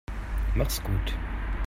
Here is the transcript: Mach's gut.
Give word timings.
Mach's 0.55 0.79
gut. 0.81 1.13